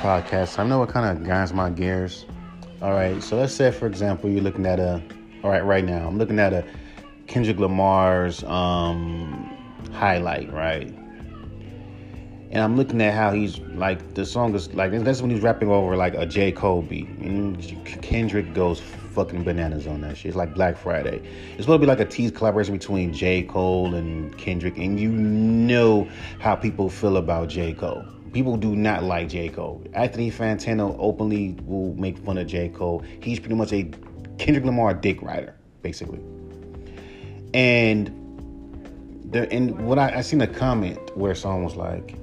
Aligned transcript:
podcast. 0.00 0.58
I 0.58 0.64
know 0.64 0.82
it 0.82 0.88
kind 0.88 1.06
of 1.06 1.22
grinds 1.24 1.52
my 1.52 1.68
gears. 1.68 2.24
All 2.80 2.92
right, 2.92 3.22
so 3.22 3.36
let's 3.36 3.52
say, 3.52 3.70
for 3.70 3.86
example, 3.86 4.30
you're 4.30 4.42
looking 4.42 4.64
at 4.64 4.80
a. 4.80 5.02
All 5.44 5.50
right, 5.50 5.64
right 5.64 5.84
now, 5.84 6.06
I'm 6.06 6.16
looking 6.18 6.38
at 6.38 6.52
a 6.52 6.64
Kendrick 7.26 7.58
Lamar's 7.58 8.42
um, 8.44 9.56
highlight, 9.92 10.50
right? 10.52 10.88
And 12.50 12.64
I'm 12.64 12.76
looking 12.76 13.00
at 13.02 13.14
how 13.14 13.32
he's 13.32 13.58
like 13.60 14.14
the 14.14 14.24
song 14.24 14.54
is 14.54 14.72
like 14.74 14.90
that's 15.04 15.20
when 15.20 15.30
he's 15.30 15.42
rapping 15.42 15.68
over 15.68 15.96
like 15.96 16.14
a 16.14 16.26
J 16.26 16.50
Cole 16.50 16.82
beat. 16.82 17.08
And 17.08 17.62
Kendrick 18.02 18.54
goes 18.54 18.80
fucking 18.80 19.44
bananas 19.44 19.86
on 19.86 20.00
that 20.00 20.16
shit. 20.16 20.30
It's 20.30 20.36
like 20.36 20.54
Black 20.54 20.76
Friday. 20.76 21.22
It's 21.58 21.66
gonna 21.66 21.78
be 21.78 21.86
like 21.86 22.00
a 22.00 22.06
tease 22.06 22.30
collaboration 22.30 22.74
between 22.74 23.12
J 23.12 23.42
Cole 23.42 23.94
and 23.94 24.36
Kendrick, 24.38 24.78
and 24.78 24.98
you 24.98 25.10
know 25.10 26.08
how 26.40 26.56
people 26.56 26.88
feel 26.88 27.18
about 27.18 27.50
J 27.50 27.74
Cole. 27.74 28.04
People 28.32 28.56
do 28.56 28.76
not 28.76 29.02
like 29.02 29.28
J. 29.28 29.48
Cole. 29.48 29.82
Anthony 29.92 30.30
Fantano 30.30 30.94
openly 30.98 31.56
will 31.64 31.94
make 31.94 32.18
fun 32.18 32.38
of 32.38 32.46
J. 32.46 32.68
Cole. 32.68 33.02
He's 33.20 33.40
pretty 33.40 33.56
much 33.56 33.72
a 33.72 33.90
Kendrick 34.38 34.64
Lamar 34.64 34.94
dick 34.94 35.20
rider, 35.20 35.54
basically. 35.82 36.20
And 37.52 38.16
the 39.30 39.52
and 39.52 39.86
what 39.86 39.98
I, 39.98 40.18
I 40.18 40.20
seen 40.20 40.40
a 40.40 40.46
comment 40.46 41.16
where 41.16 41.34
someone 41.34 41.64
was 41.64 41.76
like, 41.76 42.16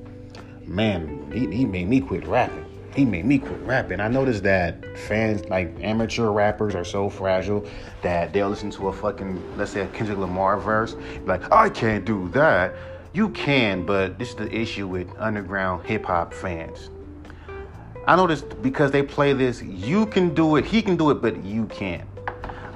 Man, 0.66 1.32
he, 1.34 1.56
he 1.56 1.66
made 1.66 1.88
me 1.88 2.02
quit 2.02 2.28
rapping. 2.28 2.66
He 2.94 3.06
made 3.06 3.26
me 3.26 3.38
quit 3.38 3.60
rapping. 3.62 4.00
I 4.00 4.08
noticed 4.08 4.44
that 4.44 4.98
fans, 4.98 5.46
like 5.46 5.74
amateur 5.82 6.30
rappers, 6.30 6.76
are 6.76 6.84
so 6.84 7.10
fragile 7.10 7.66
that 8.02 8.34
they'll 8.34 8.50
listen 8.50 8.72
to 8.72 8.90
a 8.90 8.94
fucking, 8.94 9.58
let's 9.58 9.72
say, 9.72 9.82
a 9.82 9.88
Kendrick 9.88 10.18
Lamar 10.18 10.60
verse, 10.60 10.96
like, 11.26 11.50
I 11.52 11.70
can't 11.70 12.04
do 12.04 12.28
that 12.30 12.74
you 13.14 13.30
can, 13.30 13.86
but 13.86 14.20
this 14.20 14.30
is 14.30 14.36
the 14.36 14.54
issue 14.54 14.88
with 14.88 15.08
underground 15.18 15.86
hip 15.86 16.06
hop 16.06 16.34
fans. 16.34 16.90
I 18.08 18.16
noticed 18.16 18.62
because 18.62 18.92
they 18.92 19.04
play 19.04 19.34
this, 19.34 19.62
you 19.62 20.06
can 20.06 20.34
do 20.34 20.56
it, 20.56 20.66
he 20.66 20.82
can 20.82 20.96
do 20.96 21.12
it, 21.12 21.22
but 21.22 21.44
you 21.44 21.66
can't. 21.66 22.08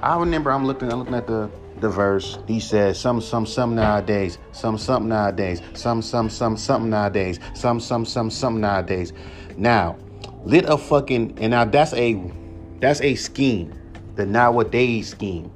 I 0.02 0.18
remember 0.18 0.50
I'm 0.50 0.66
looking, 0.66 0.92
I'm 0.92 0.98
looking 0.98 1.14
at 1.14 1.26
the 1.26 1.50
the 1.82 1.88
verse. 1.90 2.38
He 2.46 2.60
says 2.60 2.98
some 2.98 3.20
some 3.20 3.44
some 3.44 3.74
nowadays, 3.74 4.38
some 4.52 4.78
some 4.78 5.08
nowadays, 5.08 5.60
some 5.74 6.00
some 6.00 6.30
some 6.30 6.56
some 6.56 6.88
nowadays, 6.88 7.40
some 7.54 7.80
some 7.80 8.06
some 8.06 8.30
some 8.30 8.60
nowadays. 8.60 9.12
Now, 9.56 9.98
lit 10.44 10.64
a 10.66 10.78
fucking 10.78 11.38
and 11.38 11.50
now 11.50 11.64
that's 11.64 11.92
a 11.92 12.32
that's 12.80 13.00
a 13.00 13.14
scheme, 13.16 13.74
the 14.14 14.24
nowadays 14.24 15.08
scheme. 15.10 15.52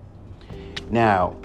Now, 0.90 1.36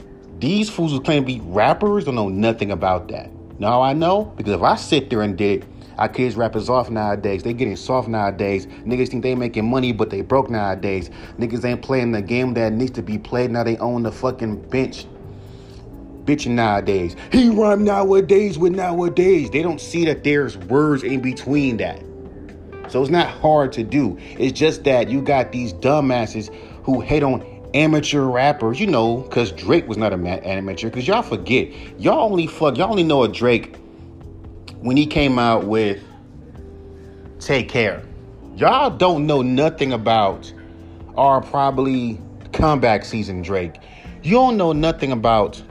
these 0.41 0.69
fools 0.69 0.91
who 0.91 0.99
claim 0.99 1.21
to 1.21 1.27
be 1.27 1.39
rappers 1.39 2.05
don't 2.05 2.15
know 2.15 2.27
nothing 2.27 2.71
about 2.71 3.07
that. 3.09 3.29
Now 3.59 3.81
I 3.81 3.93
know 3.93 4.25
because 4.35 4.53
if 4.53 4.63
I 4.63 4.75
sit 4.75 5.09
there 5.11 5.21
and 5.21 5.37
did, 5.37 5.65
our 5.99 6.09
kids 6.09 6.35
rappers 6.35 6.67
off 6.67 6.89
nowadays. 6.89 7.43
They 7.43 7.53
getting 7.53 7.75
soft 7.75 8.07
nowadays. 8.07 8.65
Niggas 8.65 9.09
think 9.09 9.21
they 9.21 9.35
making 9.35 9.69
money, 9.69 9.91
but 9.91 10.09
they 10.09 10.21
broke 10.21 10.49
nowadays. 10.49 11.11
Niggas 11.37 11.63
ain't 11.63 11.83
playing 11.83 12.11
the 12.11 12.23
game 12.23 12.55
that 12.55 12.73
needs 12.73 12.91
to 12.91 13.03
be 13.03 13.19
played. 13.19 13.51
Now 13.51 13.63
they 13.63 13.77
own 13.77 14.01
the 14.01 14.11
fucking 14.11 14.67
bench. 14.69 15.05
Bitching 16.23 16.51
nowadays. 16.51 17.15
He 17.31 17.49
rhyme 17.49 17.83
nowadays 17.83 18.57
with 18.57 18.73
nowadays. 18.73 19.51
They 19.51 19.61
don't 19.61 19.79
see 19.79 20.05
that 20.05 20.23
there's 20.23 20.57
words 20.57 21.03
in 21.03 21.21
between 21.21 21.77
that. 21.77 22.01
So 22.87 22.99
it's 23.01 23.11
not 23.11 23.27
hard 23.27 23.71
to 23.73 23.83
do. 23.83 24.17
It's 24.39 24.57
just 24.57 24.83
that 24.85 25.07
you 25.07 25.21
got 25.21 25.51
these 25.51 25.71
dumbasses 25.73 26.51
who 26.83 26.99
hate 26.99 27.21
on 27.21 27.41
amateur 27.73 28.21
rappers, 28.23 28.79
you 28.79 28.87
know, 28.87 29.17
because 29.17 29.51
Drake 29.51 29.87
was 29.87 29.97
not 29.97 30.13
an 30.13 30.25
amateur. 30.27 30.89
Because 30.89 31.07
y'all 31.07 31.21
forget, 31.21 31.69
y'all 31.99 32.31
only 32.31 32.47
fuck, 32.47 32.77
y'all 32.77 32.89
only 32.89 33.03
know 33.03 33.23
a 33.23 33.27
Drake 33.27 33.77
when 34.81 34.97
he 34.97 35.05
came 35.05 35.39
out 35.39 35.65
with 35.65 36.03
Take 37.39 37.69
Care. 37.69 38.03
Y'all 38.55 38.89
don't 38.89 39.25
know 39.25 39.41
nothing 39.41 39.93
about 39.93 40.51
our 41.17 41.41
probably 41.41 42.19
comeback 42.51 43.05
season 43.05 43.41
Drake. 43.41 43.75
You 44.23 44.33
don't 44.33 44.57
know 44.57 44.73
nothing 44.73 45.11
about 45.11 45.61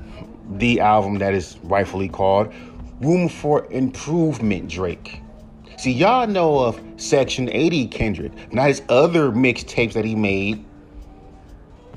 the 0.52 0.80
album 0.80 1.18
that 1.18 1.34
is 1.34 1.58
rightfully 1.62 2.08
called 2.08 2.52
Room 3.00 3.28
for 3.28 3.66
Improvement 3.70 4.68
Drake. 4.68 5.20
See, 5.78 5.92
y'all 5.92 6.26
know 6.26 6.58
of 6.58 6.80
Section 6.96 7.48
80 7.48 7.86
Kendrick, 7.88 8.52
not 8.52 8.68
his 8.68 8.82
other 8.88 9.30
mixtapes 9.30 9.92
that 9.94 10.04
he 10.04 10.14
made 10.14 10.64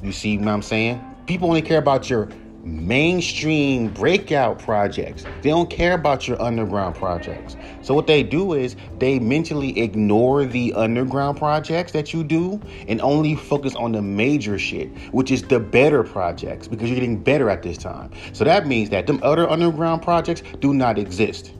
you 0.03 0.12
see 0.12 0.38
what 0.38 0.50
I'm 0.50 0.62
saying? 0.62 1.02
People 1.25 1.47
only 1.47 1.62
care 1.62 1.80
about 1.80 2.09
your 2.09 2.30
mainstream 2.64 3.90
breakout 3.90 4.59
projects. 4.59 5.25
They 5.41 5.50
don't 5.50 5.69
care 5.69 5.94
about 5.94 6.28
your 6.28 6.41
underground 6.41 6.96
projects. 6.96 7.58
So 7.81 7.94
what 7.94 8.08
they 8.08 8.24
do 8.24 8.53
is 8.53 8.75
they 9.00 9.19
mentally 9.19 9.78
ignore 9.80 10.46
the 10.46 10.74
underground 10.74 11.38
projects 11.38 11.92
that 11.92 12.13
you 12.13 12.24
do 12.24 12.62
and 12.88 13.02
only 13.02 13.36
focus 13.36 13.75
on 13.75 13.92
the 13.92 14.02
major 14.02 14.58
shit, 14.58 14.90
which 15.12 15.30
is 15.31 15.44
the 15.44 15.59
better 15.59 16.03
projects 16.03 16.68
because 16.68 16.90
you're 16.90 16.96
getting 16.96 17.22
better 17.22 17.50
at 17.50 17.63
this 17.63 17.78
time. 17.78 18.12
So 18.31 18.46
that 18.46 18.66
means 18.66 18.90
that 18.92 19.08
them 19.08 19.19
other 19.24 19.50
underground 19.50 20.02
projects 20.02 20.44
do 20.59 20.74
not 20.74 20.97
exist. 20.97 21.53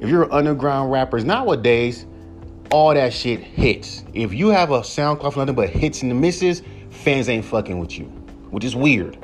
If 0.00 0.08
you're 0.08 0.24
an 0.24 0.32
underground 0.32 0.90
rappers 0.90 1.24
nowadays, 1.24 2.06
all 2.70 2.94
that 2.94 3.12
shit 3.12 3.40
hits. 3.40 4.04
If 4.14 4.32
you 4.32 4.48
have 4.48 4.70
a 4.70 4.80
SoundCloud 4.80 5.32
for 5.32 5.38
nothing 5.40 5.54
but 5.54 5.70
hits 5.70 6.02
and 6.02 6.20
misses, 6.20 6.62
fans 6.98 7.28
ain't 7.28 7.44
fucking 7.44 7.78
with 7.78 7.98
you, 7.98 8.06
which 8.50 8.64
is 8.64 8.74
weird. 8.74 9.16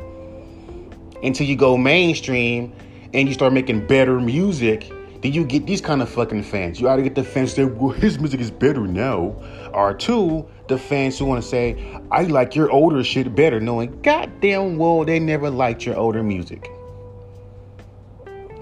Until 1.22 1.46
you 1.46 1.56
go 1.56 1.76
mainstream 1.76 2.72
and 3.12 3.28
you 3.28 3.34
start 3.34 3.52
making 3.52 3.86
better 3.86 4.20
music, 4.20 4.90
then 5.22 5.32
you 5.32 5.44
get 5.44 5.66
these 5.66 5.80
kind 5.80 6.00
of 6.00 6.08
fucking 6.08 6.44
fans. 6.44 6.80
You 6.80 6.88
either 6.88 7.02
get 7.02 7.14
the 7.14 7.24
fans 7.24 7.54
that 7.54 7.66
well, 7.66 7.90
his 7.90 8.18
music 8.18 8.40
is 8.40 8.50
better 8.50 8.86
now, 8.86 9.34
or 9.72 9.94
two, 9.94 10.46
the 10.68 10.78
fans 10.78 11.18
who 11.18 11.24
want 11.24 11.42
to 11.42 11.48
say, 11.48 11.98
I 12.10 12.22
like 12.24 12.54
your 12.54 12.70
older 12.70 13.02
shit 13.02 13.34
better, 13.34 13.58
knowing 13.58 14.00
goddamn 14.02 14.78
well 14.78 15.04
they 15.04 15.18
never 15.18 15.50
liked 15.50 15.84
your 15.84 15.96
older 15.96 16.22
music. 16.22 16.70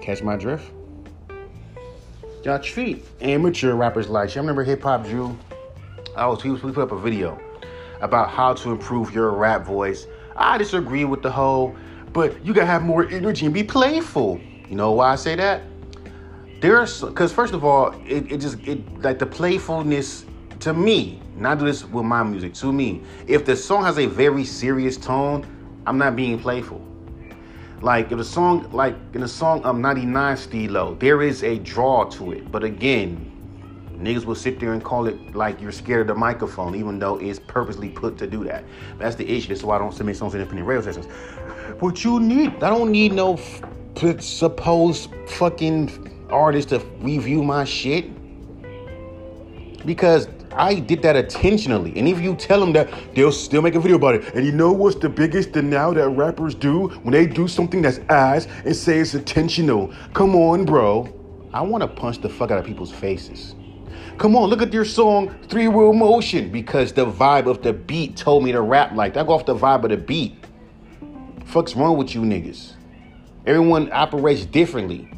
Catch 0.01 0.23
my 0.23 0.37
drift? 0.37 0.71
Y'all 2.43 2.59
treat 2.59 3.05
amateur 3.21 3.73
rappers 3.73 4.09
like 4.09 4.33
you. 4.33 4.39
I 4.39 4.41
remember 4.41 4.63
Hip 4.63 4.81
Hop 4.83 5.05
Drew. 5.05 5.37
I 6.15 6.27
was 6.27 6.43
we 6.43 6.55
put 6.57 6.77
up 6.77 6.91
a 6.91 6.99
video 6.99 7.39
about 8.01 8.29
how 8.29 8.53
to 8.53 8.71
improve 8.71 9.13
your 9.13 9.31
rap 9.31 9.65
voice. 9.65 10.07
I 10.35 10.57
disagree 10.57 11.05
with 11.05 11.21
the 11.21 11.31
whole, 11.31 11.75
but 12.11 12.45
you 12.45 12.53
gotta 12.53 12.67
have 12.67 12.83
more 12.83 13.07
energy 13.07 13.45
and 13.45 13.53
be 13.53 13.63
playful. 13.63 14.39
You 14.69 14.75
know 14.75 14.91
why 14.91 15.13
I 15.13 15.15
say 15.15 15.35
that? 15.35 15.61
There's 16.61 17.01
because 17.01 17.33
first 17.33 17.53
of 17.53 17.63
all, 17.63 17.91
it, 18.05 18.31
it 18.31 18.37
just 18.37 18.57
it 18.67 19.01
like 19.01 19.19
the 19.19 19.25
playfulness 19.25 20.25
to 20.61 20.73
me. 20.73 21.19
Not 21.35 21.59
do 21.59 21.65
this 21.65 21.83
with 21.83 22.05
my 22.05 22.23
music. 22.23 22.53
To 22.55 22.71
me, 22.71 23.01
if 23.27 23.43
the 23.43 23.55
song 23.55 23.83
has 23.83 23.97
a 23.97 24.05
very 24.05 24.45
serious 24.45 24.97
tone, 24.97 25.45
I'm 25.85 25.97
not 25.97 26.15
being 26.15 26.39
playful. 26.39 26.81
Like 27.81 28.13
if 28.13 28.17
the 28.17 28.23
song, 28.23 28.71
like 28.71 28.95
in 29.13 29.19
the 29.19 29.27
song 29.27 29.61
of 29.63 29.77
99 29.77 30.37
Stilo, 30.37 30.95
there 30.95 31.21
is 31.21 31.43
a 31.43 31.59
draw 31.59 32.05
to 32.11 32.31
it. 32.31 32.49
But 32.49 32.63
again, 32.63 33.32
Niggas 34.03 34.25
will 34.25 34.35
sit 34.35 34.59
there 34.59 34.73
and 34.73 34.83
call 34.83 35.07
it 35.07 35.33
like 35.33 35.61
you're 35.61 35.71
scared 35.71 36.01
of 36.01 36.07
the 36.07 36.15
microphone, 36.15 36.75
even 36.75 36.99
though 36.99 37.17
it's 37.17 37.39
purposely 37.39 37.89
put 37.89 38.17
to 38.17 38.27
do 38.27 38.43
that. 38.43 38.65
That's 38.97 39.15
the 39.15 39.29
issue. 39.29 39.47
That's 39.47 39.63
why 39.63 39.77
I 39.77 39.79
don't 39.79 39.93
submit 39.93 40.17
songs 40.17 40.33
to 40.33 40.39
independent 40.39 40.67
radio 40.67 40.81
stations. 40.81 41.05
What 41.79 42.03
you 42.03 42.19
need, 42.19 42.61
I 42.61 42.69
don't 42.69 42.91
need 42.91 43.13
no 43.13 43.35
f- 43.35 44.21
supposed 44.21 45.09
fucking 45.27 46.27
artist 46.29 46.69
to 46.69 46.79
review 46.99 47.43
my 47.43 47.63
shit. 47.63 48.11
Because 49.85 50.27
I 50.51 50.75
did 50.75 51.01
that 51.03 51.15
intentionally. 51.15 51.93
And 51.97 52.07
if 52.07 52.19
you 52.19 52.35
tell 52.35 52.59
them 52.59 52.73
that, 52.73 52.89
they'll 53.15 53.31
still 53.31 53.61
make 53.61 53.75
a 53.75 53.79
video 53.79 53.97
about 53.97 54.15
it. 54.15 54.35
And 54.35 54.45
you 54.45 54.51
know 54.51 54.71
what's 54.71 54.97
the 54.97 55.09
biggest 55.09 55.55
now 55.55 55.93
that 55.93 56.09
rappers 56.09 56.55
do? 56.55 56.89
When 57.03 57.13
they 57.13 57.25
do 57.25 57.47
something 57.47 57.81
that's 57.81 57.99
ass 58.09 58.47
and 58.65 58.75
say 58.75 58.99
it's 58.99 59.13
intentional. 59.13 59.93
Come 60.13 60.35
on, 60.35 60.65
bro. 60.65 61.13
I 61.53 61.61
want 61.61 61.81
to 61.81 61.87
punch 61.87 62.19
the 62.19 62.29
fuck 62.29 62.51
out 62.51 62.59
of 62.59 62.65
people's 62.65 62.91
faces. 62.91 63.55
Come 64.17 64.35
on, 64.35 64.49
look 64.49 64.61
at 64.61 64.71
your 64.71 64.85
song 64.85 65.35
Three 65.49 65.67
Wheel 65.67 65.91
Motion 65.91 66.51
because 66.51 66.93
the 66.93 67.05
vibe 67.05 67.47
of 67.47 67.61
the 67.61 67.73
beat 67.73 68.15
told 68.15 68.43
me 68.43 68.51
to 68.51 68.61
rap 68.61 68.93
like 68.93 69.15
that. 69.15 69.21
I 69.21 69.27
go 69.27 69.33
off 69.33 69.45
the 69.45 69.55
vibe 69.55 69.83
of 69.83 69.89
the 69.89 69.97
beat. 69.97 70.35
Fuck's 71.45 71.75
wrong 71.75 71.97
with 71.97 72.15
you 72.15 72.21
niggas? 72.21 72.73
Everyone 73.45 73.91
operates 73.91 74.45
differently. 74.45 75.09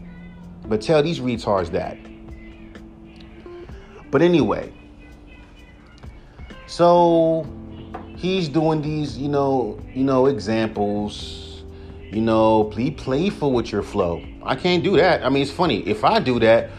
But 0.68 0.82
tell 0.82 1.04
these 1.04 1.20
retards 1.20 1.70
that. 1.72 1.98
But 4.10 4.22
anyway, 4.22 4.74
so 6.66 7.46
he's 8.16 8.48
doing 8.48 8.82
these, 8.82 9.18
you 9.18 9.28
know, 9.28 9.80
you 9.94 10.04
know, 10.04 10.26
examples. 10.26 11.64
You 12.12 12.22
know, 12.22 12.72
be 12.76 12.92
playful 12.92 13.52
with 13.52 13.72
your 13.72 13.84
flow. 13.84 14.24
I 14.44 14.56
can't 14.56 14.84
do 14.84 14.96
that. 14.98 15.26
I 15.26 15.30
mean, 15.30 15.42
it's 15.42 15.52
funny. 15.52 15.86
If 15.88 16.04
I 16.04 16.20
do 16.20 16.40
that, 16.40 16.70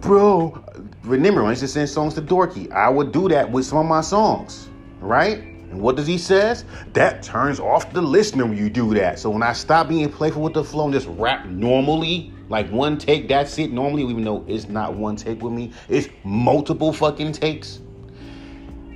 bro, 0.00 0.64
remember, 1.04 1.44
I 1.44 1.50
used 1.50 1.60
to 1.62 1.68
send 1.68 1.88
songs 1.88 2.14
to 2.14 2.22
Dorky, 2.22 2.70
I 2.72 2.88
would 2.88 3.12
do 3.12 3.28
that 3.28 3.50
with 3.50 3.66
some 3.66 3.78
of 3.78 3.86
my 3.86 4.00
songs, 4.00 4.68
right? 5.00 5.38
And 5.38 5.80
what 5.80 5.96
does 5.96 6.06
he 6.06 6.18
says? 6.18 6.64
That 6.94 7.22
turns 7.22 7.60
off 7.60 7.92
the 7.92 8.02
listener 8.02 8.44
when 8.44 8.56
you 8.56 8.68
do 8.68 8.92
that. 8.94 9.18
So 9.18 9.30
when 9.30 9.42
I 9.42 9.52
stop 9.52 9.88
being 9.88 10.10
playful 10.10 10.42
with 10.42 10.54
the 10.54 10.64
flow 10.64 10.84
and 10.84 10.92
just 10.92 11.06
rap 11.08 11.46
normally, 11.46 12.32
Like 12.50 12.68
one 12.70 12.98
take, 12.98 13.28
that's 13.28 13.56
it. 13.58 13.70
Normally, 13.72 14.02
even 14.02 14.24
though 14.24 14.44
it's 14.48 14.68
not 14.68 14.94
one 14.94 15.14
take 15.14 15.40
with 15.40 15.52
me, 15.52 15.72
it's 15.88 16.08
multiple 16.24 16.92
fucking 16.92 17.32
takes. 17.32 17.78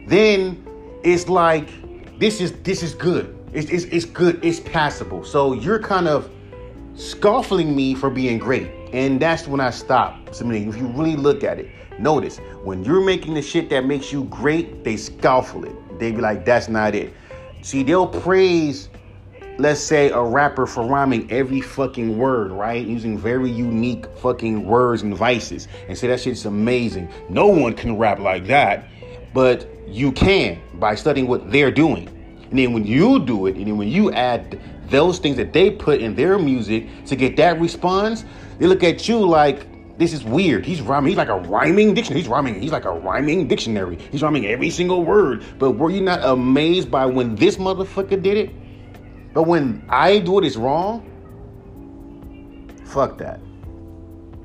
Then 0.09 0.67
it's 1.05 1.29
like 1.29 1.69
this 2.19 2.41
is 2.41 2.53
this 2.65 2.83
is 2.83 2.95
good. 2.95 3.39
It's, 3.53 3.71
it's, 3.71 3.85
it's 3.85 4.05
good. 4.05 4.45
It's 4.45 4.59
passable. 4.59 5.25
So 5.25 5.53
you're 5.53 5.79
kind 5.79 6.09
of 6.09 6.29
scoffing 6.97 7.77
me 7.77 7.95
for 7.95 8.11
being 8.11 8.39
great. 8.39 8.69
And 8.95 9.19
that's 9.19 9.49
when 9.49 9.59
I 9.59 9.71
stop 9.71 10.33
submitting. 10.33 10.69
If 10.69 10.77
you 10.77 10.87
really 10.87 11.17
look 11.17 11.43
at 11.43 11.59
it, 11.59 11.69
notice 11.99 12.39
when 12.63 12.85
you're 12.85 13.05
making 13.05 13.35
the 13.35 13.43
shit 13.43 13.69
that 13.71 13.85
makes 13.85 14.13
you 14.13 14.23
great, 14.27 14.85
they 14.85 14.97
scoffle 14.97 15.65
it. 15.65 15.99
They 15.99 16.13
be 16.13 16.21
like, 16.21 16.45
that's 16.45 16.69
not 16.69 16.95
it. 16.95 17.13
See, 17.63 17.83
they'll 17.83 18.07
praise, 18.07 18.91
let's 19.59 19.81
say, 19.81 20.11
a 20.11 20.23
rapper 20.23 20.65
for 20.65 20.87
rhyming 20.87 21.29
every 21.33 21.61
fucking 21.61 22.17
word, 22.17 22.53
right? 22.53 22.87
Using 22.87 23.19
very 23.19 23.51
unique 23.51 24.07
fucking 24.19 24.65
words 24.65 25.03
and 25.03 25.17
vices 25.17 25.67
and 25.89 25.99
say 25.99 26.07
that 26.07 26.21
shit's 26.21 26.47
amazing. 26.47 27.09
No 27.29 27.49
one 27.49 27.75
can 27.75 27.99
rap 27.99 28.21
like 28.21 28.47
that, 28.47 28.87
but 29.33 29.69
you 29.89 30.13
can 30.13 30.61
by 30.75 30.95
studying 30.95 31.27
what 31.27 31.51
they're 31.51 31.73
doing. 31.73 32.09
And 32.55 32.61
then 32.61 32.73
when 32.73 32.87
you 32.87 33.19
do 33.19 33.47
it, 33.47 33.57
and 33.57 33.67
then 33.67 33.77
when 33.77 33.89
you 33.89 34.13
add 34.13 34.61
those 34.89 35.19
things 35.19 35.37
that 35.39 35.53
they 35.53 35.73
put 35.73 36.01
in 36.01 36.15
their 36.15 36.39
music 36.39 36.87
to 37.07 37.17
get 37.17 37.37
that 37.37 37.61
response, 37.61 38.25
they 38.61 38.69
look 38.69 38.85
at 38.85 39.09
you 39.09 39.19
like 39.19 39.99
this 39.99 40.13
is 40.13 40.23
weird. 40.23 40.65
He's 40.65 40.81
rhyming. 40.81 41.09
He's 41.09 41.17
like 41.17 41.31
a 41.31 41.41
rhyming 41.41 41.95
dictionary. 41.95 42.21
He's 42.21 42.29
rhyming. 42.29 42.63
He's 42.63 42.71
like 42.71 42.85
a 42.85 42.93
rhyming 42.93 43.49
dictionary. 43.49 43.99
He's 44.13 44.23
rhyming 44.23 44.47
every 44.47 44.71
single 44.71 45.05
word. 45.05 45.43
But 45.59 45.73
were 45.73 45.91
you 45.91 46.01
not 46.01 46.21
amazed 46.23 46.93
by 46.93 47.07
when 47.07 47.35
this 47.35 47.57
motherfucker 47.57 48.23
did 48.23 48.37
it? 48.37 49.35
But 49.35 49.49
when 49.49 49.85
I 49.89 50.21
do 50.21 50.39
it, 50.39 50.45
it's 50.45 50.55
wrong. 50.55 51.11
Fuck 52.85 53.19
that. 53.19 53.41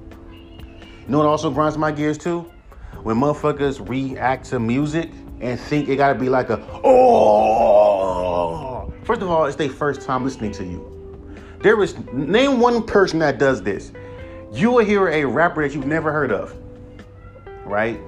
You 0.09 1.09
know 1.09 1.19
what 1.19 1.27
also 1.27 1.51
grinds 1.51 1.77
my 1.77 1.91
gears 1.91 2.17
too? 2.17 2.51
When 3.03 3.17
motherfuckers 3.17 3.87
react 3.87 4.45
to 4.45 4.59
music 4.59 5.11
and 5.41 5.59
think 5.59 5.89
it 5.89 5.97
gotta 5.97 6.17
be 6.17 6.29
like 6.29 6.49
a 6.49 6.59
oh. 6.83 8.13
First 9.03 9.21
of 9.21 9.29
all, 9.29 9.45
it's 9.45 9.55
their 9.55 9.69
first 9.69 10.01
time 10.01 10.23
listening 10.23 10.51
to 10.53 10.63
you. 10.63 10.85
There 11.61 11.81
is 11.81 11.97
name 12.13 12.59
one 12.59 12.83
person 12.83 13.19
that 13.19 13.37
does 13.39 13.61
this 13.61 13.91
you 14.51 14.71
will 14.71 14.85
hear 14.85 15.07
a 15.09 15.25
rapper 15.25 15.67
that 15.67 15.75
you've 15.75 15.85
never 15.85 16.11
heard 16.11 16.31
of, 16.31 16.55
right? 17.65 17.99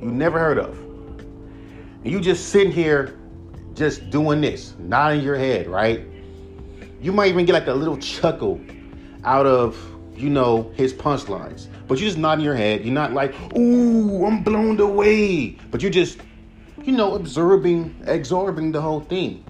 You 0.00 0.10
never 0.10 0.38
heard 0.38 0.58
of. 0.58 0.78
And 2.04 2.12
you 2.12 2.20
just 2.20 2.50
sitting 2.50 2.72
here 2.72 3.18
just 3.74 4.10
doing 4.10 4.40
this, 4.40 4.74
nodding 4.78 5.22
your 5.22 5.36
head, 5.36 5.66
right? 5.66 6.06
You 7.00 7.12
might 7.12 7.28
even 7.28 7.44
get 7.44 7.54
like 7.54 7.66
a 7.66 7.74
little 7.74 7.96
chuckle 7.96 8.60
out 9.24 9.46
of, 9.46 9.76
you 10.16 10.30
know, 10.30 10.72
his 10.74 10.92
punchlines. 10.92 11.66
But 11.86 11.98
you're 11.98 12.08
just 12.08 12.18
nodding 12.18 12.44
your 12.44 12.54
head. 12.54 12.84
You're 12.84 12.94
not 12.94 13.12
like, 13.12 13.34
ooh, 13.56 14.24
I'm 14.24 14.42
blown 14.42 14.80
away. 14.80 15.58
But 15.70 15.82
you're 15.82 15.90
just, 15.90 16.18
you 16.82 16.92
know, 16.92 17.14
absorbing, 17.14 17.94
absorbing 18.06 18.72
the 18.72 18.80
whole 18.80 19.00
thing. 19.00 19.44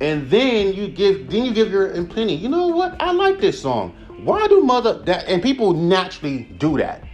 And 0.00 0.28
then 0.28 0.74
you 0.74 0.88
give 0.88 1.30
then 1.30 1.44
you 1.44 1.54
give 1.54 1.70
your 1.70 1.92
opinion. 1.92 2.40
You 2.40 2.48
know 2.48 2.68
what? 2.68 3.00
I 3.00 3.12
like 3.12 3.40
this 3.40 3.60
song. 3.60 3.94
Why 4.24 4.48
do 4.48 4.60
mother 4.60 4.98
that 5.04 5.26
and 5.28 5.42
people 5.42 5.72
naturally 5.72 6.44
do 6.58 6.76
that? 6.78 7.04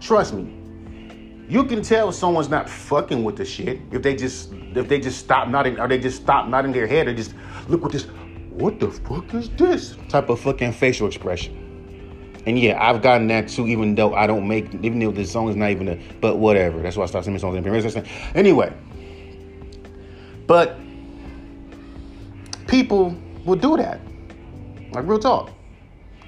Trust 0.00 0.34
me. 0.34 0.58
You 1.48 1.64
can 1.64 1.82
tell 1.82 2.10
someone's 2.12 2.48
not 2.48 2.68
fucking 2.68 3.22
with 3.22 3.36
the 3.36 3.44
shit 3.44 3.80
if 3.92 4.02
they 4.02 4.16
just 4.16 4.52
if 4.52 4.88
they 4.88 4.98
just 4.98 5.18
stop 5.18 5.48
nodding 5.48 5.78
or 5.78 5.86
they 5.86 5.98
just 5.98 6.22
stop 6.22 6.48
nodding 6.48 6.72
their 6.72 6.86
head 6.86 7.06
or 7.06 7.14
just 7.14 7.34
look 7.68 7.82
what 7.82 7.92
this 7.92 8.04
what 8.50 8.80
the 8.80 8.90
fuck 8.90 9.32
is 9.34 9.48
this 9.50 9.96
type 10.08 10.28
of 10.28 10.40
fucking 10.40 10.72
facial 10.72 11.06
expression. 11.06 11.61
And 12.44 12.58
yeah, 12.58 12.82
I've 12.82 13.02
gotten 13.02 13.28
that 13.28 13.48
too, 13.48 13.68
even 13.68 13.94
though 13.94 14.14
I 14.14 14.26
don't 14.26 14.48
make, 14.48 14.74
even 14.74 14.98
though 14.98 15.12
this 15.12 15.30
song 15.30 15.48
is 15.48 15.56
not 15.56 15.70
even 15.70 15.88
a, 15.88 15.98
but 16.20 16.38
whatever. 16.38 16.80
That's 16.80 16.96
why 16.96 17.04
I 17.04 17.06
started 17.06 17.24
singing 17.24 17.38
songs 17.38 17.56
in 17.56 18.04
Anyway, 18.34 18.72
but 20.46 20.76
people 22.66 23.16
will 23.44 23.56
do 23.56 23.76
that. 23.76 24.00
Like 24.92 25.06
real 25.06 25.18
talk 25.18 25.50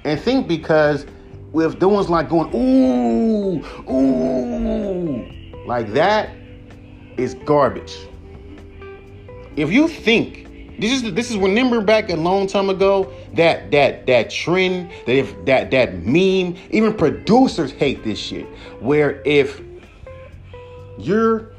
and 0.05 0.19
think 0.19 0.47
because 0.47 1.05
with 1.51 1.79
the 1.79 1.89
ones 1.89 2.09
like 2.09 2.29
going 2.29 2.53
ooh 2.55 3.63
ooh 3.91 5.25
like 5.65 5.91
that 5.93 6.29
is 7.17 7.33
garbage. 7.33 7.97
If 9.55 9.71
you 9.71 9.87
think 9.87 10.44
this 10.79 11.03
is 11.03 11.13
this 11.13 11.31
is 11.31 11.37
remember 11.37 11.81
back 11.81 12.09
a 12.09 12.15
long 12.15 12.47
time 12.47 12.69
ago 12.69 13.11
that 13.33 13.71
that 13.71 14.05
that 14.07 14.29
trend 14.29 14.91
that 15.05 15.15
if 15.15 15.45
that 15.45 15.71
that 15.71 15.93
meme 16.05 16.55
even 16.71 16.93
producers 16.93 17.71
hate 17.71 18.03
this 18.03 18.19
shit. 18.19 18.45
Where 18.79 19.21
if 19.25 19.61
you're 20.97 21.51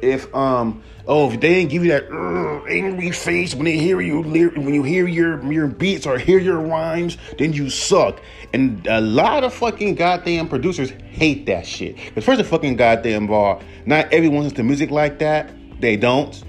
if 0.00 0.32
um 0.34 0.82
oh 1.06 1.30
if 1.30 1.40
they 1.40 1.54
didn't 1.54 1.70
give 1.70 1.84
you 1.84 1.90
that 1.90 2.04
angry 2.68 3.10
face 3.10 3.54
when 3.54 3.64
they 3.64 3.76
hear 3.76 4.00
you 4.00 4.22
when 4.22 4.74
you 4.74 4.82
hear 4.82 5.06
your 5.06 5.42
your 5.52 5.66
beats 5.66 6.06
or 6.06 6.18
hear 6.18 6.38
your 6.38 6.60
rhymes 6.60 7.18
then 7.38 7.52
you 7.52 7.70
suck. 7.70 8.20
And 8.52 8.86
a 8.86 9.00
lot 9.00 9.44
of 9.44 9.52
fucking 9.52 9.96
goddamn 9.96 10.48
producers 10.48 10.90
hate 10.90 11.46
that 11.46 11.66
shit. 11.66 11.96
Because 11.96 12.24
first 12.24 12.40
of 12.40 12.46
fucking 12.46 12.76
goddamn 12.76 13.30
all 13.30 13.62
not 13.86 14.12
everyone 14.12 14.38
listens 14.38 14.56
to 14.56 14.62
music 14.62 14.90
like 14.90 15.18
that 15.18 15.50
they 15.80 15.96
don't 15.96 16.44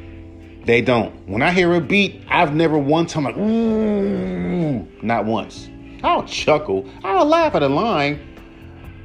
they 0.65 0.81
don't 0.81 1.13
when 1.27 1.41
i 1.41 1.51
hear 1.51 1.73
a 1.73 1.81
beat 1.81 2.23
i've 2.29 2.53
never 2.53 2.77
one 2.77 3.05
time 3.05 3.23
like 3.23 3.37
ooh 3.37 4.87
not 5.01 5.25
once 5.25 5.69
i'll 6.03 6.23
chuckle 6.23 6.87
i'll 7.03 7.25
laugh 7.25 7.55
at 7.55 7.63
a 7.63 7.67
line 7.67 8.29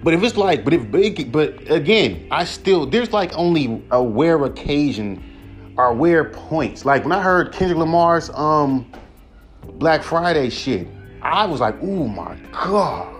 but 0.04 0.12
if 0.12 0.22
it's 0.22 0.36
like, 0.36 0.64
but 0.64 0.74
if 0.74 1.32
but 1.32 1.70
again, 1.70 2.28
I 2.30 2.44
still 2.44 2.84
there's 2.84 3.14
like 3.14 3.32
only 3.38 3.82
a 3.90 4.06
rare 4.06 4.44
occasion 4.44 5.72
or 5.78 5.94
rare 5.96 6.24
points. 6.24 6.84
Like 6.84 7.04
when 7.04 7.12
I 7.12 7.22
heard 7.22 7.52
Kendrick 7.54 7.78
Lamar's 7.78 8.28
um 8.34 8.92
Black 9.78 10.02
Friday 10.02 10.50
shit, 10.50 10.86
I 11.22 11.46
was 11.46 11.60
like, 11.60 11.76
oh 11.80 12.06
my 12.06 12.36
god, 12.52 13.16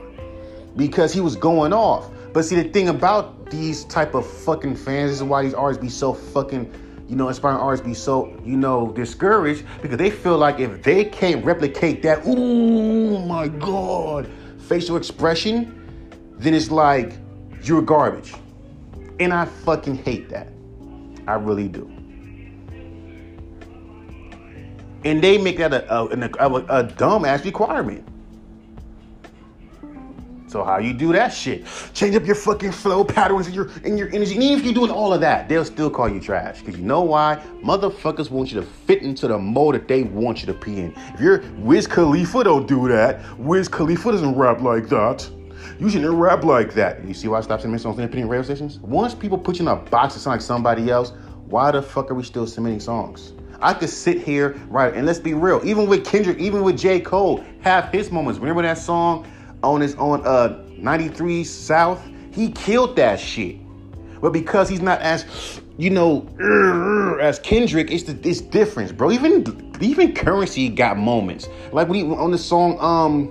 because 0.76 1.14
he 1.14 1.20
was 1.20 1.36
going 1.36 1.72
off. 1.72 2.10
But 2.34 2.44
see, 2.44 2.56
the 2.56 2.68
thing 2.68 2.90
about 2.90 3.50
these 3.50 3.84
type 3.84 4.14
of 4.14 4.30
fucking 4.30 4.76
fans 4.76 5.10
this 5.10 5.20
is 5.20 5.22
why 5.22 5.42
these 5.42 5.54
artists 5.54 5.82
be 5.82 5.88
so 5.88 6.12
fucking, 6.12 6.70
you 7.08 7.16
know, 7.16 7.28
inspiring 7.28 7.58
artists 7.58 7.86
be 7.86 7.94
so, 7.94 8.40
you 8.44 8.56
know, 8.56 8.90
discouraged 8.92 9.64
because 9.82 9.98
they 9.98 10.10
feel 10.10 10.38
like 10.38 10.58
if 10.58 10.82
they 10.82 11.04
can't 11.04 11.44
replicate 11.44 12.02
that, 12.02 12.22
oh 12.24 13.18
my 13.26 13.48
god, 13.48 14.28
facial 14.58 14.96
expression 14.96 15.80
then 16.38 16.54
it's 16.54 16.70
like 16.70 17.14
you're 17.62 17.82
garbage. 17.82 18.34
And 19.20 19.32
I 19.32 19.44
fucking 19.44 19.96
hate 19.96 20.28
that. 20.30 20.48
I 21.26 21.34
really 21.34 21.68
do. 21.68 21.90
And 25.04 25.22
they 25.22 25.38
make 25.38 25.58
that 25.58 25.72
a, 25.72 25.94
a, 25.94 26.30
a, 26.38 26.84
a 26.84 27.38
requirement. 27.44 28.06
So 30.54 30.62
how 30.62 30.78
you 30.78 30.92
do 30.92 31.12
that 31.14 31.30
shit? 31.30 31.64
Change 31.94 32.14
up 32.14 32.24
your 32.26 32.36
fucking 32.36 32.70
flow 32.70 33.02
patterns 33.04 33.46
and 33.46 33.56
your 33.56 33.70
and 33.82 33.98
your 33.98 34.06
energy. 34.14 34.34
And 34.34 34.42
even 34.44 34.60
if 34.60 34.64
you're 34.64 34.72
doing 34.72 34.92
all 34.92 35.12
of 35.12 35.20
that, 35.20 35.48
they'll 35.48 35.64
still 35.64 35.90
call 35.90 36.08
you 36.08 36.20
trash. 36.20 36.62
Cause 36.62 36.76
you 36.76 36.84
know 36.84 37.00
why? 37.00 37.42
Motherfuckers 37.60 38.30
want 38.30 38.52
you 38.52 38.60
to 38.60 38.64
fit 38.64 39.02
into 39.02 39.26
the 39.26 39.36
mold 39.36 39.74
that 39.74 39.88
they 39.88 40.04
want 40.04 40.42
you 40.42 40.46
to 40.46 40.54
be 40.54 40.78
in. 40.78 40.94
If 41.12 41.20
you're 41.20 41.42
Wiz 41.56 41.88
Khalifa, 41.88 42.44
don't 42.44 42.68
do 42.68 42.86
that. 42.86 43.36
Wiz 43.36 43.66
Khalifa 43.66 44.12
doesn't 44.12 44.36
rap 44.36 44.60
like 44.60 44.88
that. 44.90 45.28
You 45.80 45.90
shouldn't 45.90 46.14
rap 46.14 46.44
like 46.44 46.72
that. 46.74 47.04
You 47.04 47.14
see 47.14 47.26
why 47.26 47.38
I 47.38 47.40
stopped 47.40 47.62
submitting 47.62 47.82
songs 47.82 47.96
on 47.96 48.04
independent 48.04 48.30
radio 48.30 48.44
stations? 48.44 48.78
Once 48.78 49.12
people 49.12 49.36
put 49.36 49.58
you 49.58 49.62
in 49.62 49.68
a 49.68 49.74
box 49.74 50.14
to 50.14 50.20
sound 50.20 50.34
like 50.34 50.40
somebody 50.40 50.88
else, 50.88 51.14
why 51.46 51.72
the 51.72 51.82
fuck 51.82 52.12
are 52.12 52.14
we 52.14 52.22
still 52.22 52.46
submitting 52.46 52.78
songs? 52.78 53.32
I 53.60 53.74
could 53.74 53.90
sit 53.90 54.22
here, 54.22 54.50
right, 54.68 54.94
and 54.94 55.04
let's 55.04 55.18
be 55.18 55.34
real. 55.34 55.60
Even 55.64 55.88
with 55.88 56.04
Kendrick, 56.04 56.38
even 56.38 56.62
with 56.62 56.78
J. 56.78 57.00
Cole, 57.00 57.44
have 57.62 57.90
his 57.90 58.12
moments. 58.12 58.38
Remember 58.38 58.62
that 58.62 58.78
song 58.78 59.26
on 59.64 59.80
his 59.80 59.94
on 59.96 60.24
uh 60.26 60.62
93 60.76 61.44
South? 61.44 62.02
He 62.32 62.50
killed 62.52 62.96
that 62.96 63.20
shit. 63.20 63.56
But 64.20 64.32
because 64.32 64.68
he's 64.68 64.80
not 64.80 65.00
as, 65.00 65.60
you 65.76 65.90
know, 65.90 66.26
as 67.20 67.38
Kendrick, 67.38 67.90
it's 67.90 68.04
the 68.04 68.18
it's 68.28 68.40
different, 68.40 68.96
bro. 68.96 69.10
Even 69.10 69.76
even 69.80 70.14
Curren$y 70.14 70.68
got 70.68 70.96
moments. 70.96 71.48
Like 71.72 71.90
he 71.90 72.02
on 72.02 72.30
the 72.30 72.38
song, 72.38 72.78
um, 72.80 73.28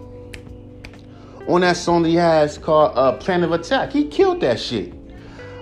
on 1.48 1.62
that 1.62 1.78
song 1.78 2.04
that 2.04 2.10
he 2.10 2.16
has 2.16 2.58
called 2.58 2.96
uh, 2.96 3.14
Plan 3.14 3.44
of 3.44 3.52
Attack. 3.52 3.92
He 3.92 4.08
killed 4.08 4.42
that 4.42 4.60
shit. 4.60 4.94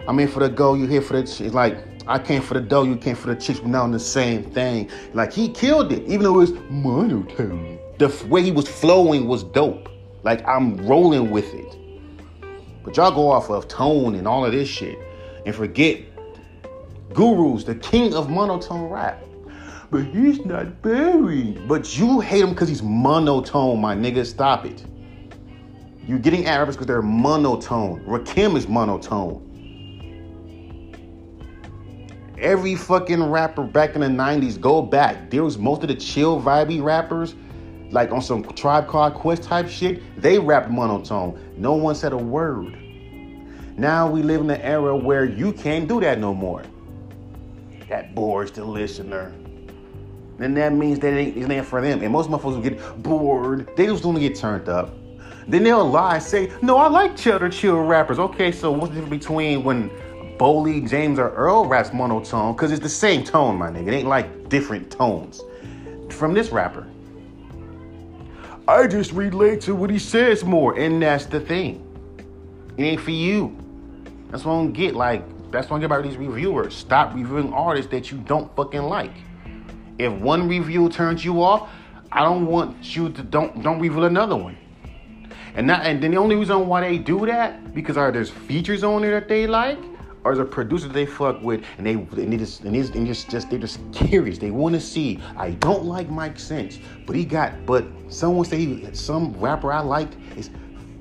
I 0.07 0.11
mean, 0.11 0.27
for 0.27 0.39
the 0.39 0.49
go, 0.49 0.73
you 0.73 0.87
here 0.87 1.01
for 1.01 1.13
the 1.13 1.19
it's 1.19 1.39
like 1.53 1.77
I 2.07 2.19
came 2.19 2.41
for 2.41 2.55
the 2.55 2.61
dough, 2.61 2.83
you 2.83 2.97
came 2.97 3.15
for 3.15 3.33
the 3.33 3.39
chicks, 3.39 3.59
but 3.59 3.69
now 3.69 3.83
on 3.83 3.91
the 3.91 3.99
same 3.99 4.43
thing. 4.51 4.89
Like 5.13 5.31
he 5.31 5.49
killed 5.49 5.91
it, 5.91 6.03
even 6.03 6.23
though 6.23 6.41
it 6.41 6.51
was 6.51 6.53
monotone. 6.69 7.79
The 7.99 8.09
way 8.27 8.41
he 8.43 8.51
was 8.51 8.67
flowing 8.67 9.27
was 9.27 9.43
dope. 9.43 9.87
Like 10.23 10.47
I'm 10.47 10.77
rolling 10.87 11.31
with 11.31 11.53
it. 11.53 11.77
But 12.83 12.97
y'all 12.97 13.11
go 13.11 13.29
off 13.29 13.49
of 13.49 13.67
tone 13.67 14.15
and 14.15 14.27
all 14.27 14.45
of 14.45 14.51
this 14.51 14.67
shit 14.67 14.97
and 15.45 15.53
forget 15.53 16.01
Guru's, 17.13 17.65
the 17.65 17.75
king 17.75 18.13
of 18.13 18.29
monotone 18.29 18.89
rap. 18.89 19.21
but 19.91 20.05
he's 20.05 20.43
not 20.45 20.81
boring. 20.81 21.65
But 21.67 21.97
you 21.97 22.21
hate 22.21 22.41
him 22.41 22.51
because 22.51 22.69
he's 22.69 22.81
monotone, 22.81 23.79
my 23.81 23.95
nigga. 23.95 24.25
Stop 24.25 24.65
it. 24.65 24.83
You're 26.07 26.19
getting 26.19 26.45
at 26.45 26.65
because 26.65 26.87
they're 26.87 27.01
monotone. 27.01 28.03
Rakim 28.05 28.55
is 28.55 28.67
monotone. 28.67 29.47
Every 32.39 32.75
fucking 32.75 33.23
rapper 33.23 33.63
back 33.63 33.93
in 33.93 34.01
the 34.01 34.07
90s, 34.07 34.59
go 34.59 34.81
back. 34.81 35.29
There 35.29 35.43
was 35.43 35.59
most 35.59 35.83
of 35.83 35.89
the 35.89 35.95
chill, 35.95 36.41
vibey 36.41 36.81
rappers, 36.81 37.35
like 37.91 38.11
on 38.11 38.21
some 38.21 38.43
Tribe 38.43 38.87
Called 38.87 39.13
Quest 39.13 39.43
type 39.43 39.69
shit, 39.69 40.01
they 40.21 40.39
rapped 40.39 40.69
monotone. 40.69 41.37
No 41.57 41.73
one 41.73 41.95
said 41.95 42.13
a 42.13 42.17
word. 42.17 42.77
Now 43.77 44.09
we 44.09 44.21
live 44.21 44.41
in 44.41 44.49
an 44.49 44.61
era 44.61 44.95
where 44.95 45.25
you 45.25 45.53
can't 45.53 45.87
do 45.87 45.99
that 46.01 46.19
no 46.19 46.33
more. 46.33 46.63
That 47.89 48.15
bores 48.15 48.51
the 48.51 48.63
listener. 48.63 49.33
Then 50.37 50.53
that 50.55 50.73
means 50.73 50.99
that 50.99 51.13
it 51.13 51.17
ain't, 51.17 51.37
it 51.37 51.51
ain't 51.51 51.65
for 51.65 51.81
them. 51.81 52.01
And 52.01 52.11
most 52.11 52.29
motherfuckers 52.29 52.55
will 52.55 52.61
get 52.61 53.03
bored. 53.03 53.69
They 53.75 53.85
just 53.85 54.03
want 54.03 54.17
to 54.17 54.27
get 54.27 54.35
turned 54.35 54.69
up. 54.69 54.93
Then 55.47 55.63
they'll 55.63 55.85
lie, 55.85 56.19
say, 56.19 56.51
no, 56.61 56.77
I 56.77 56.87
like 56.87 57.17
cheddar 57.17 57.49
chill 57.49 57.79
rappers. 57.81 58.19
Okay, 58.19 58.51
so 58.51 58.71
what's 58.71 58.93
the 58.93 59.01
difference 59.01 59.23
between 59.23 59.63
when 59.63 59.89
Boldy 60.37 60.87
James, 60.89 61.19
or 61.19 61.29
Earl 61.31 61.65
raps 61.65 61.93
monotone? 61.93 62.53
Because 62.53 62.71
it's 62.71 62.81
the 62.81 62.89
same 62.89 63.23
tone, 63.23 63.57
my 63.57 63.69
nigga. 63.69 63.87
It 63.87 63.93
ain't 63.93 64.07
like 64.07 64.49
different 64.49 64.89
tones. 64.89 65.41
From 66.09 66.33
this 66.33 66.49
rapper. 66.49 66.87
I 68.67 68.87
just 68.87 69.11
relate 69.11 69.61
to 69.61 69.75
what 69.75 69.89
he 69.89 69.99
says 69.99 70.43
more, 70.43 70.77
and 70.77 71.01
that's 71.01 71.25
the 71.25 71.39
thing. 71.39 71.87
It 72.77 72.83
ain't 72.83 73.01
for 73.01 73.11
you. 73.11 73.57
That's 74.29 74.45
what 74.45 74.53
I 74.53 74.57
don't 74.57 74.73
get. 74.73 74.95
Like, 74.95 75.23
that's 75.51 75.69
what 75.69 75.77
I 75.77 75.79
get 75.79 75.85
about 75.87 76.03
these 76.03 76.17
reviewers. 76.17 76.75
Stop 76.75 77.13
reviewing 77.13 77.51
artists 77.53 77.91
that 77.91 78.11
you 78.11 78.17
don't 78.19 78.55
fucking 78.55 78.83
like. 78.83 79.13
If 79.97 80.13
one 80.13 80.47
review 80.47 80.89
turns 80.89 81.25
you 81.25 81.43
off, 81.43 81.69
I 82.11 82.23
don't 82.23 82.45
want 82.45 82.95
you 82.95 83.09
to 83.09 83.23
don't 83.23 83.61
don't 83.61 83.79
review 83.79 84.03
another 84.03 84.35
one. 84.35 84.57
And 85.55 85.69
that 85.69 85.85
and 85.85 86.01
then 86.01 86.11
the 86.11 86.17
only 86.17 86.35
reason 86.35 86.67
why 86.67 86.81
they 86.81 86.97
do 86.97 87.25
that 87.25 87.73
because 87.73 87.97
are 87.97 88.11
there's 88.11 88.29
features 88.29 88.83
on 88.83 89.01
there 89.01 89.19
that 89.19 89.27
they 89.27 89.47
like, 89.47 89.79
or 90.23 90.35
the 90.35 90.45
producer 90.45 90.87
they 90.87 91.05
fuck 91.05 91.41
with 91.41 91.63
and 91.77 91.85
they 91.85 91.93
and 91.93 92.33
they 92.33 92.37
just 92.37 92.61
and, 92.61 92.75
and 92.75 93.07
just 93.07 93.29
just 93.29 93.49
they're 93.49 93.59
just 93.59 93.79
curious. 93.91 94.37
They 94.37 94.51
want 94.51 94.75
to 94.75 94.81
see. 94.81 95.19
I 95.37 95.51
don't 95.51 95.85
like 95.85 96.09
Mike 96.09 96.39
Sense, 96.39 96.79
but 97.05 97.15
he 97.15 97.25
got 97.25 97.65
but 97.65 97.85
someone 98.09 98.45
say 98.45 98.57
he, 98.57 98.93
some 98.93 99.33
rapper 99.39 99.71
I 99.71 99.81
liked 99.81 100.15
is 100.37 100.49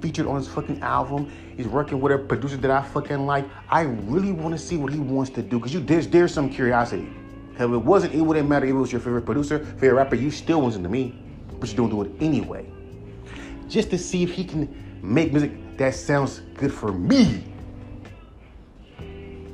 featured 0.01 0.27
on 0.27 0.37
his 0.37 0.49
fucking 0.49 0.81
album. 0.81 1.31
He's 1.57 1.69
working 1.69 2.01
with 2.01 2.13
a 2.13 2.19
producer 2.19 2.57
that 2.59 2.71
I 2.71 2.83
fucking 2.83 3.27
like. 3.27 3.47
I 3.69 3.83
really 3.83 4.33
want 4.33 4.53
to 4.53 4.59
see 4.59 4.77
what 4.77 4.93
he 4.93 4.99
wants 4.99 5.31
to 5.33 5.43
do 5.43 5.59
because 5.59 5.75
you 5.75 5.81
there's 5.81 6.07
there's 6.09 6.33
some 6.33 6.49
curiosity. 6.49 7.09
If 7.55 7.61
it 7.61 7.67
wasn't, 7.67 8.15
it 8.15 8.23
wouldn't 8.23 8.49
matter 8.49 8.65
if 8.65 8.71
it 8.71 8.75
was 8.75 8.91
your 8.91 9.03
favorite 9.03 9.27
producer, 9.27 9.59
favorite 9.59 9.95
rapper. 9.95 10.15
You 10.15 10.31
still 10.31 10.65
listen 10.65 10.83
to 10.83 10.89
me, 10.89 11.23
but 11.59 11.69
you 11.69 11.77
don't 11.77 11.91
do 11.91 12.01
it 12.03 12.11
anyway 12.21 12.67
just 13.71 13.89
to 13.91 13.99
see 13.99 14.23
if 14.23 14.33
he 14.33 14.45
can 14.45 14.69
make 15.03 15.33
music 15.33 15.53
that 15.79 15.95
sounds 15.95 16.41
good 16.57 16.73
for 16.73 16.93
me. 16.93 17.43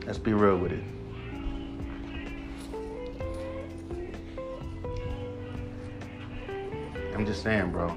Let's 0.07 0.19
be 0.19 0.33
real 0.33 0.57
with 0.57 0.71
it. 0.71 0.85
I'm 7.13 7.27
just 7.27 7.43
saying, 7.43 7.73
bro. 7.73 7.97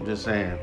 I'm 0.00 0.04
just 0.04 0.24
saying. 0.24 0.58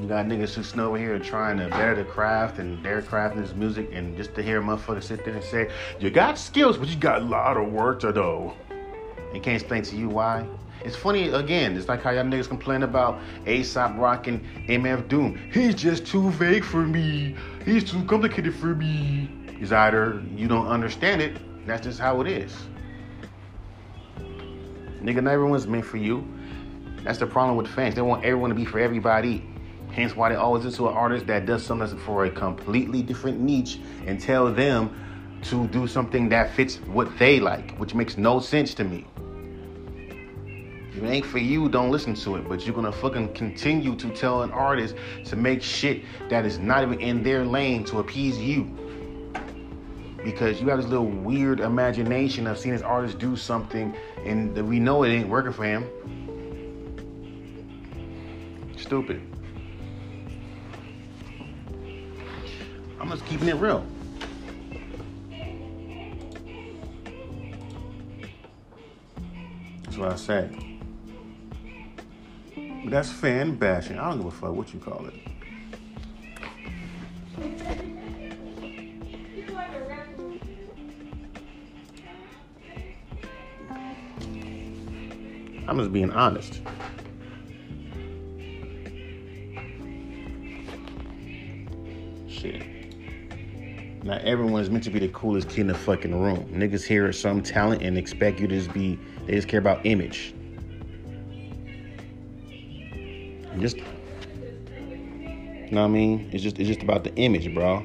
You 0.00 0.08
got 0.08 0.26
niggas 0.26 0.54
who 0.54 0.64
sitting 0.64 0.80
over 0.80 0.98
here 0.98 1.18
trying 1.20 1.58
to 1.58 1.68
better 1.68 1.94
the 1.94 2.04
craft 2.04 2.58
and 2.58 2.84
their 2.84 3.00
craft 3.02 3.36
and 3.36 3.44
this 3.44 3.54
music, 3.54 3.90
and 3.92 4.16
just 4.16 4.34
to 4.34 4.42
hear 4.42 4.60
a 4.60 4.62
motherfucker 4.62 5.02
sit 5.02 5.24
there 5.24 5.34
and 5.34 5.44
say, 5.44 5.70
You 6.00 6.10
got 6.10 6.36
skills, 6.36 6.76
but 6.76 6.88
you 6.88 6.96
got 6.96 7.22
a 7.22 7.24
lot 7.24 7.56
of 7.56 7.70
work 7.70 8.00
to 8.00 8.12
do. 8.12 8.52
And 9.32 9.42
can't 9.42 9.60
explain 9.60 9.82
to 9.82 9.96
you 9.96 10.08
why. 10.08 10.46
It's 10.84 10.96
funny, 10.96 11.28
again, 11.28 11.76
it's 11.76 11.88
like 11.88 12.02
how 12.02 12.10
y'all 12.10 12.24
niggas 12.24 12.48
complain 12.48 12.82
about 12.82 13.20
Aesop 13.46 13.96
Rock 13.96 14.28
and 14.28 14.44
MF 14.68 15.08
Doom. 15.08 15.38
He's 15.52 15.74
just 15.74 16.06
too 16.06 16.30
vague 16.30 16.64
for 16.64 16.86
me. 16.86 17.34
He's 17.64 17.84
too 17.84 18.04
complicated 18.04 18.54
for 18.54 18.74
me. 18.74 19.28
It's 19.60 19.72
either 19.72 20.22
you 20.36 20.46
don't 20.46 20.68
understand 20.68 21.20
it, 21.20 21.66
that's 21.66 21.84
just 21.84 21.98
how 21.98 22.20
it 22.20 22.28
is. 22.28 22.56
Nigga, 25.02 25.22
not 25.22 25.32
everyone's 25.32 25.66
meant 25.66 25.84
for 25.84 25.96
you. 25.96 26.26
That's 27.02 27.18
the 27.18 27.26
problem 27.26 27.56
with 27.56 27.66
fans. 27.68 27.94
They 27.94 28.02
want 28.02 28.24
everyone 28.24 28.50
to 28.50 28.56
be 28.56 28.64
for 28.64 28.78
everybody. 28.78 29.44
Hence 29.90 30.14
why 30.14 30.28
they 30.28 30.36
always 30.36 30.64
listen 30.64 30.84
to 30.84 30.90
an 30.90 30.96
artist 30.96 31.26
that 31.26 31.46
does 31.46 31.64
something 31.64 31.98
for 31.98 32.24
a 32.24 32.30
completely 32.30 33.02
different 33.02 33.40
niche 33.40 33.80
and 34.06 34.20
tell 34.20 34.52
them 34.52 34.94
to 35.42 35.66
do 35.68 35.86
something 35.86 36.28
that 36.28 36.54
fits 36.54 36.76
what 36.86 37.16
they 37.18 37.40
like, 37.40 37.76
which 37.78 37.94
makes 37.94 38.16
no 38.16 38.38
sense 38.40 38.74
to 38.74 38.84
me. 38.84 39.06
If 40.98 41.04
it 41.04 41.10
ain't 41.10 41.26
for 41.26 41.38
you, 41.38 41.68
don't 41.68 41.92
listen 41.92 42.14
to 42.14 42.34
it. 42.34 42.48
But 42.48 42.66
you're 42.66 42.74
gonna 42.74 42.90
fucking 42.90 43.32
continue 43.34 43.94
to 43.94 44.10
tell 44.10 44.42
an 44.42 44.50
artist 44.50 44.96
to 45.26 45.36
make 45.36 45.62
shit 45.62 46.02
that 46.28 46.44
is 46.44 46.58
not 46.58 46.82
even 46.82 46.98
in 46.98 47.22
their 47.22 47.44
lane 47.44 47.84
to 47.84 48.00
appease 48.00 48.36
you. 48.36 48.64
Because 50.24 50.60
you 50.60 50.66
have 50.70 50.78
this 50.78 50.88
little 50.88 51.06
weird 51.06 51.60
imagination 51.60 52.48
of 52.48 52.58
seeing 52.58 52.74
this 52.74 52.82
artist 52.82 53.20
do 53.20 53.36
something 53.36 53.94
and 54.24 54.56
we 54.68 54.80
know 54.80 55.04
it 55.04 55.10
ain't 55.10 55.28
working 55.28 55.52
for 55.52 55.62
him. 55.62 55.88
Stupid. 58.76 59.22
I'm 62.98 63.08
just 63.08 63.24
keeping 63.26 63.46
it 63.46 63.54
real. 63.54 63.86
That's 69.84 69.96
what 69.96 70.10
I 70.10 70.16
say. 70.16 70.64
That's 72.88 73.10
fan 73.12 73.56
bashing. 73.56 73.98
I 73.98 74.08
don't 74.08 74.18
give 74.18 74.26
a 74.26 74.30
fuck 74.30 74.54
what 74.54 74.72
you 74.72 74.80
call 74.80 75.06
it. 75.06 75.14
I'm 85.68 85.78
just 85.78 85.92
being 85.92 86.10
honest. 86.12 86.62
Shit. 92.26 92.62
Not 94.02 94.22
everyone's 94.22 94.70
meant 94.70 94.84
to 94.84 94.90
be 94.90 94.98
the 94.98 95.08
coolest 95.08 95.50
kid 95.50 95.58
in 95.58 95.66
the 95.66 95.74
fucking 95.74 96.18
room. 96.18 96.46
Niggas 96.46 96.86
hear 96.86 97.12
some 97.12 97.42
talent 97.42 97.82
and 97.82 97.98
expect 97.98 98.40
you 98.40 98.48
to 98.48 98.56
just 98.56 98.72
be, 98.72 98.98
they 99.26 99.34
just 99.34 99.46
care 99.46 99.60
about 99.60 99.84
image. 99.84 100.34
Just, 103.60 103.76
you 103.76 103.84
know 105.72 105.82
what 105.82 105.88
I 105.88 105.88
mean? 105.88 106.30
It's 106.32 106.42
just, 106.42 106.58
it's 106.58 106.68
just 106.68 106.82
about 106.82 107.04
the 107.04 107.14
image, 107.16 107.52
bro. 107.54 107.84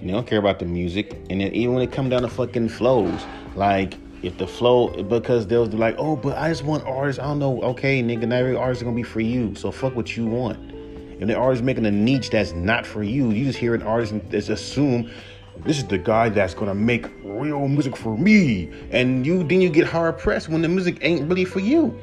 They 0.00 0.10
don't 0.10 0.26
care 0.26 0.38
about 0.38 0.58
the 0.58 0.64
music. 0.64 1.12
And 1.30 1.40
then 1.40 1.52
even 1.52 1.74
when 1.74 1.82
it 1.82 1.92
come 1.92 2.08
down 2.08 2.22
to 2.22 2.28
fucking 2.28 2.68
flows, 2.68 3.20
like, 3.56 3.94
if 4.22 4.38
the 4.38 4.46
flow, 4.46 5.02
because 5.02 5.46
they'll 5.46 5.68
be 5.68 5.76
like, 5.76 5.96
oh, 5.98 6.16
but 6.16 6.36
I 6.36 6.48
just 6.48 6.64
want 6.64 6.84
artists. 6.84 7.20
I 7.20 7.24
don't 7.24 7.38
know. 7.38 7.62
Okay, 7.62 8.02
nigga, 8.02 8.26
not 8.28 8.36
every 8.36 8.56
artist 8.56 8.80
is 8.80 8.84
gonna 8.84 8.96
be 8.96 9.02
for 9.02 9.20
you. 9.20 9.54
So 9.54 9.70
fuck 9.70 9.94
what 9.94 10.16
you 10.16 10.26
want. 10.26 10.58
And 11.20 11.28
the 11.28 11.34
artist 11.34 11.64
making 11.64 11.86
a 11.86 11.90
niche 11.90 12.30
that's 12.30 12.52
not 12.52 12.86
for 12.86 13.02
you. 13.02 13.30
You 13.30 13.44
just 13.44 13.58
hear 13.58 13.74
an 13.74 13.82
artist 13.82 14.12
and 14.12 14.30
just 14.30 14.48
assume 14.48 15.10
this 15.64 15.78
is 15.78 15.84
the 15.84 15.98
guy 15.98 16.28
that's 16.28 16.54
gonna 16.54 16.74
make 16.74 17.06
real 17.24 17.66
music 17.68 17.96
for 17.96 18.16
me. 18.16 18.70
And 18.90 19.26
you 19.26 19.42
then 19.42 19.60
you 19.60 19.68
get 19.68 19.86
hard 19.86 20.18
pressed 20.18 20.48
when 20.48 20.62
the 20.62 20.68
music 20.68 20.98
ain't 21.02 21.28
really 21.28 21.44
for 21.44 21.60
you. 21.60 21.98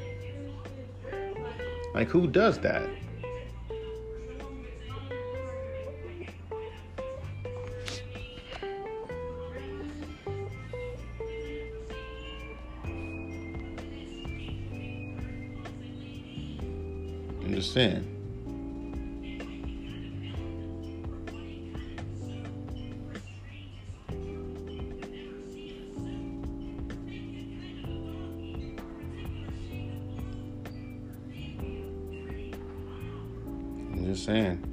Like 1.96 2.10
who 2.10 2.28
does 2.28 2.60
that? 2.60 2.90
I'm 17.42 17.54
just 17.56 17.72
saying. 17.72 18.15
Saying. 34.26 34.65